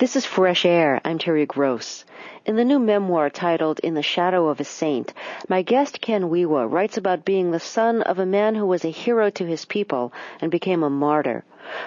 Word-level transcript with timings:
This 0.00 0.14
is 0.14 0.24
Fresh 0.24 0.64
Air. 0.64 1.00
I'm 1.04 1.18
Terry 1.18 1.44
Gross. 1.44 2.04
In 2.46 2.54
the 2.54 2.64
new 2.64 2.78
memoir 2.78 3.30
titled 3.30 3.80
In 3.80 3.94
the 3.94 4.02
Shadow 4.02 4.46
of 4.46 4.60
a 4.60 4.64
Saint, 4.64 5.12
my 5.48 5.62
guest 5.62 6.00
Ken 6.00 6.30
Wiwa 6.30 6.70
writes 6.70 6.96
about 6.96 7.24
being 7.24 7.50
the 7.50 7.58
son 7.58 8.02
of 8.02 8.20
a 8.20 8.24
man 8.24 8.54
who 8.54 8.64
was 8.64 8.84
a 8.84 8.90
hero 8.90 9.28
to 9.30 9.44
his 9.44 9.64
people 9.64 10.12
and 10.40 10.52
became 10.52 10.84
a 10.84 10.88
martyr. 10.88 11.44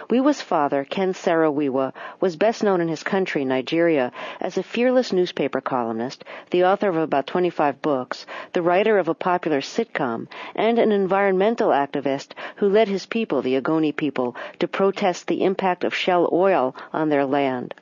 Wiwa's 0.09 0.41
father, 0.41 0.83
Ken 0.83 1.13
Saro-Wiwa, 1.13 1.93
was 2.19 2.35
best 2.35 2.63
known 2.63 2.81
in 2.81 2.89
his 2.89 3.01
country, 3.01 3.45
Nigeria, 3.45 4.11
as 4.41 4.57
a 4.57 4.63
fearless 4.63 5.13
newspaper 5.13 5.61
columnist, 5.61 6.25
the 6.49 6.65
author 6.65 6.89
of 6.89 6.97
about 6.97 7.27
25 7.27 7.81
books, 7.81 8.25
the 8.51 8.61
writer 8.61 8.97
of 8.97 9.07
a 9.07 9.13
popular 9.13 9.61
sitcom, 9.61 10.27
and 10.53 10.79
an 10.79 10.91
environmental 10.91 11.69
activist 11.69 12.33
who 12.57 12.67
led 12.67 12.89
his 12.89 13.05
people, 13.05 13.41
the 13.41 13.55
Ogoni 13.55 13.95
people, 13.95 14.35
to 14.59 14.67
protest 14.67 15.27
the 15.27 15.45
impact 15.45 15.85
of 15.85 15.95
Shell 15.95 16.27
oil 16.33 16.75
on 16.91 17.07
their 17.07 17.25
land. 17.25 17.73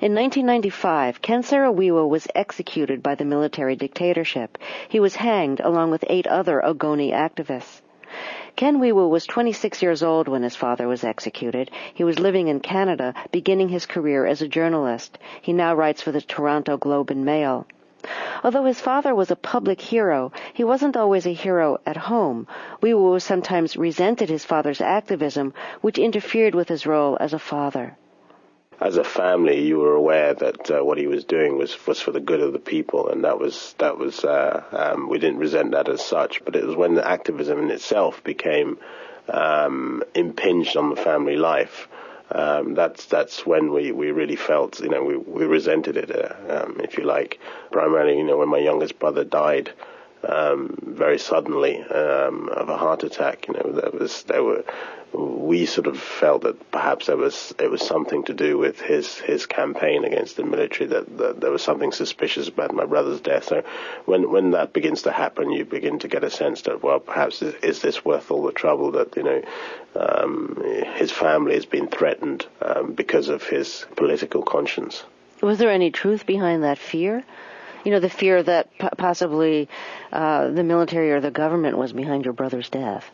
In 0.00 0.14
1995, 0.14 1.20
Ken 1.20 1.42
Saro-Wiwa 1.42 2.06
was 2.08 2.28
executed 2.36 3.02
by 3.02 3.16
the 3.16 3.24
military 3.24 3.74
dictatorship. 3.74 4.58
He 4.88 5.00
was 5.00 5.16
hanged 5.16 5.58
along 5.58 5.90
with 5.90 6.04
eight 6.08 6.28
other 6.28 6.62
Ogoni 6.64 7.10
activists. 7.10 7.80
Ken 8.54 8.78
Wiwa 8.78 9.08
was 9.08 9.26
26 9.26 9.82
years 9.82 10.04
old 10.04 10.28
when 10.28 10.44
his 10.44 10.54
father 10.54 10.86
was 10.86 11.02
executed. 11.02 11.72
He 11.92 12.04
was 12.04 12.20
living 12.20 12.46
in 12.46 12.60
Canada, 12.60 13.12
beginning 13.32 13.70
his 13.70 13.86
career 13.86 14.24
as 14.24 14.40
a 14.40 14.46
journalist. 14.46 15.18
He 15.42 15.52
now 15.52 15.74
writes 15.74 16.00
for 16.00 16.12
the 16.12 16.22
Toronto 16.22 16.76
Globe 16.76 17.10
and 17.10 17.24
Mail. 17.24 17.66
Although 18.44 18.66
his 18.66 18.80
father 18.80 19.16
was 19.16 19.32
a 19.32 19.36
public 19.36 19.80
hero, 19.80 20.30
he 20.54 20.62
wasn't 20.62 20.96
always 20.96 21.26
a 21.26 21.32
hero 21.32 21.78
at 21.84 21.96
home. 21.96 22.46
Wiwa 22.80 23.20
sometimes 23.20 23.76
resented 23.76 24.28
his 24.28 24.44
father's 24.44 24.80
activism, 24.80 25.52
which 25.80 25.98
interfered 25.98 26.54
with 26.54 26.68
his 26.68 26.86
role 26.86 27.16
as 27.18 27.32
a 27.32 27.38
father 27.40 27.96
as 28.80 28.96
a 28.96 29.04
family, 29.04 29.66
you 29.66 29.78
were 29.78 29.94
aware 29.94 30.34
that 30.34 30.70
uh, 30.70 30.84
what 30.84 30.98
he 30.98 31.06
was 31.06 31.24
doing 31.24 31.56
was 31.56 31.86
was 31.86 32.00
for 32.00 32.12
the 32.12 32.20
good 32.20 32.40
of 32.40 32.52
the 32.52 32.58
people, 32.58 33.08
and 33.08 33.24
that 33.24 33.38
was 33.38 33.74
that 33.78 33.96
was 33.96 34.24
uh, 34.24 34.62
um, 34.72 35.08
we 35.08 35.18
didn't 35.18 35.38
resent 35.38 35.70
that 35.72 35.88
as 35.88 36.04
such. 36.04 36.44
But 36.44 36.56
it 36.56 36.64
was 36.64 36.76
when 36.76 36.94
the 36.94 37.08
activism 37.08 37.58
in 37.58 37.70
itself 37.70 38.22
became 38.22 38.78
um, 39.28 40.02
impinged 40.14 40.76
on 40.76 40.90
the 40.90 40.96
family 40.96 41.36
life. 41.36 41.88
Um, 42.30 42.74
that's 42.74 43.06
that's 43.06 43.46
when 43.46 43.72
we, 43.72 43.92
we 43.92 44.10
really 44.10 44.36
felt 44.36 44.80
you 44.80 44.88
know 44.88 45.04
we, 45.04 45.16
we 45.16 45.44
resented 45.44 45.96
it 45.96 46.10
uh, 46.10 46.64
um, 46.64 46.80
if 46.82 46.98
you 46.98 47.04
like 47.04 47.38
primarily 47.70 48.18
you 48.18 48.24
know 48.24 48.38
when 48.38 48.48
my 48.48 48.58
youngest 48.58 48.98
brother 48.98 49.22
died 49.22 49.72
um, 50.28 50.76
very 50.82 51.18
suddenly 51.18 51.82
um, 51.82 52.48
of 52.48 52.68
a 52.68 52.76
heart 52.76 53.02
attack. 53.04 53.48
You 53.48 53.54
know, 53.54 53.72
there 53.72 53.90
was 53.90 54.22
there 54.24 54.42
were 54.42 54.64
we 55.12 55.64
sort 55.66 55.86
of 55.86 55.98
felt 55.98 56.42
that 56.42 56.70
perhaps 56.70 57.06
there 57.06 57.16
was 57.16 57.54
it 57.58 57.70
was 57.70 57.80
something 57.80 58.24
to 58.24 58.34
do 58.34 58.58
with 58.58 58.80
his 58.80 59.16
his 59.18 59.46
campaign 59.46 60.04
against 60.04 60.36
the 60.36 60.44
military 60.44 60.90
that, 60.90 61.16
that 61.18 61.40
there 61.40 61.50
was 61.50 61.62
something 61.62 61.92
suspicious 61.92 62.48
about 62.48 62.74
my 62.74 62.84
brother's 62.84 63.20
death. 63.20 63.44
So 63.44 63.62
when 64.04 64.30
when 64.30 64.50
that 64.50 64.72
begins 64.72 65.02
to 65.02 65.12
happen, 65.12 65.50
you 65.50 65.64
begin 65.64 66.00
to 66.00 66.08
get 66.08 66.24
a 66.24 66.30
sense 66.30 66.62
that 66.62 66.82
well, 66.82 67.00
perhaps 67.00 67.40
is, 67.42 67.54
is 67.62 67.80
this 67.80 68.04
worth 68.04 68.30
all 68.30 68.42
the 68.42 68.52
trouble 68.52 68.92
that 68.92 69.16
you 69.16 69.22
know 69.22 69.42
um, 69.94 70.62
his 70.96 71.12
family 71.12 71.54
has 71.54 71.66
been 71.66 71.88
threatened 71.88 72.46
um, 72.60 72.92
because 72.92 73.28
of 73.28 73.42
his 73.44 73.86
political 73.96 74.42
conscience. 74.42 75.04
Was 75.40 75.58
there 75.58 75.70
any 75.70 75.90
truth 75.90 76.26
behind 76.26 76.64
that 76.64 76.78
fear? 76.78 77.24
You 77.86 77.92
know, 77.92 78.00
the 78.00 78.10
fear 78.10 78.42
that 78.42 78.68
p- 78.78 78.88
possibly 78.98 79.68
uh, 80.12 80.48
the 80.48 80.64
military 80.64 81.12
or 81.12 81.20
the 81.20 81.30
government 81.30 81.78
was 81.78 81.92
behind 81.92 82.24
your 82.24 82.34
brother's 82.34 82.68
death? 82.68 83.08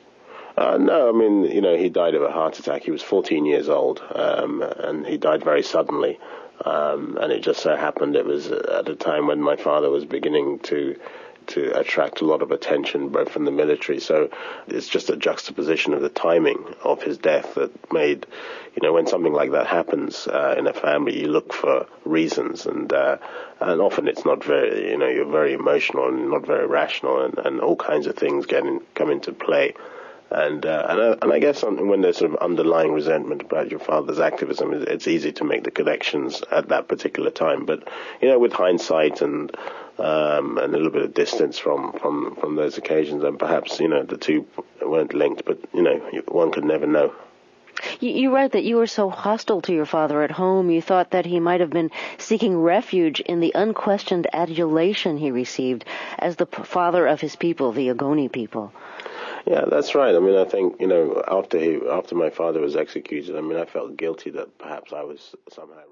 Uh, 0.56 0.78
no, 0.78 1.10
I 1.10 1.12
mean, 1.12 1.44
you 1.44 1.60
know, 1.60 1.76
he 1.76 1.90
died 1.90 2.14
of 2.14 2.22
a 2.22 2.30
heart 2.32 2.58
attack. 2.58 2.82
He 2.82 2.90
was 2.90 3.02
14 3.02 3.44
years 3.44 3.68
old, 3.68 4.02
um, 4.14 4.62
and 4.62 5.06
he 5.06 5.18
died 5.18 5.44
very 5.44 5.62
suddenly. 5.62 6.18
Um, 6.64 7.18
and 7.20 7.30
it 7.30 7.42
just 7.42 7.60
so 7.60 7.76
happened 7.76 8.16
it 8.16 8.24
was 8.24 8.50
at 8.50 8.88
a 8.88 8.94
time 8.94 9.26
when 9.26 9.42
my 9.42 9.56
father 9.56 9.90
was 9.90 10.06
beginning 10.06 10.60
to 10.60 10.98
to 11.48 11.78
attract 11.78 12.20
a 12.20 12.24
lot 12.24 12.42
of 12.42 12.50
attention, 12.50 13.08
both 13.08 13.30
from 13.30 13.44
the 13.44 13.50
military. 13.50 14.00
So 14.00 14.30
it's 14.68 14.88
just 14.88 15.10
a 15.10 15.16
juxtaposition 15.16 15.94
of 15.94 16.00
the 16.00 16.08
timing 16.08 16.74
of 16.82 17.02
his 17.02 17.18
death 17.18 17.54
that 17.54 17.92
made, 17.92 18.26
you 18.74 18.82
know, 18.82 18.92
when 18.92 19.06
something 19.06 19.32
like 19.32 19.52
that 19.52 19.66
happens 19.66 20.26
uh, 20.26 20.54
in 20.58 20.66
a 20.66 20.72
family, 20.72 21.20
you 21.20 21.28
look 21.28 21.52
for 21.52 21.86
reasons, 22.04 22.66
and 22.66 22.92
uh, 22.92 23.18
and 23.60 23.80
often 23.80 24.08
it's 24.08 24.24
not 24.24 24.42
very, 24.44 24.90
you 24.90 24.98
know, 24.98 25.08
you're 25.08 25.30
very 25.30 25.52
emotional 25.52 26.08
and 26.08 26.30
not 26.30 26.46
very 26.46 26.66
rational, 26.66 27.24
and, 27.24 27.38
and 27.38 27.60
all 27.60 27.76
kinds 27.76 28.06
of 28.06 28.16
things 28.16 28.46
get 28.46 28.64
in, 28.64 28.80
come 28.94 29.10
into 29.10 29.32
play. 29.32 29.74
And 30.34 30.64
uh, 30.64 30.86
and, 30.88 31.00
uh, 31.00 31.16
and 31.20 31.32
I 31.32 31.38
guess 31.38 31.62
when 31.62 32.00
there's 32.00 32.16
sort 32.16 32.32
of 32.32 32.38
underlying 32.38 32.92
resentment 32.92 33.42
about 33.42 33.70
your 33.70 33.80
father's 33.80 34.18
activism, 34.18 34.72
it's 34.72 35.06
easy 35.06 35.32
to 35.32 35.44
make 35.44 35.64
the 35.64 35.70
connections 35.70 36.42
at 36.50 36.70
that 36.70 36.88
particular 36.88 37.30
time. 37.30 37.66
But 37.66 37.86
you 38.20 38.28
know, 38.28 38.38
with 38.38 38.52
hindsight 38.52 39.20
and 39.20 39.54
um, 39.98 40.56
and 40.56 40.72
a 40.74 40.76
little 40.76 40.90
bit 40.90 41.02
of 41.02 41.12
distance 41.12 41.58
from, 41.58 41.92
from, 41.92 42.36
from 42.36 42.56
those 42.56 42.78
occasions, 42.78 43.22
and 43.24 43.38
perhaps 43.38 43.78
you 43.78 43.88
know 43.88 44.04
the 44.04 44.16
two 44.16 44.46
weren't 44.80 45.12
linked. 45.12 45.44
But 45.44 45.58
you 45.74 45.82
know, 45.82 45.98
one 46.28 46.50
could 46.50 46.64
never 46.64 46.86
know. 46.86 47.12
You, 48.00 48.10
you 48.10 48.34
write 48.34 48.52
that 48.52 48.64
you 48.64 48.76
were 48.76 48.86
so 48.86 49.10
hostile 49.10 49.60
to 49.62 49.72
your 49.72 49.86
father 49.86 50.22
at 50.22 50.30
home, 50.30 50.70
you 50.70 50.80
thought 50.80 51.10
that 51.10 51.26
he 51.26 51.40
might 51.40 51.60
have 51.60 51.70
been 51.70 51.90
seeking 52.18 52.56
refuge 52.56 53.20
in 53.20 53.40
the 53.40 53.52
unquestioned 53.54 54.26
adulation 54.32 55.16
he 55.16 55.30
received 55.30 55.84
as 56.18 56.36
the 56.36 56.46
father 56.46 57.06
of 57.06 57.20
his 57.20 57.34
people, 57.36 57.72
the 57.72 57.88
Ogoni 57.88 58.30
people. 58.30 58.72
Yeah, 59.46 59.64
that's 59.70 59.94
right. 59.94 60.14
I 60.14 60.20
mean, 60.20 60.36
I 60.36 60.44
think 60.44 60.80
you 60.80 60.86
know 60.86 61.22
after 61.28 61.58
he 61.58 61.80
after 61.90 62.14
my 62.14 62.30
father 62.30 62.60
was 62.60 62.76
executed, 62.76 63.36
I 63.36 63.40
mean, 63.40 63.58
I 63.58 63.64
felt 63.66 63.96
guilty 63.96 64.30
that 64.30 64.58
perhaps 64.58 64.92
I 64.92 65.02
was 65.02 65.34
somehow. 65.52 65.82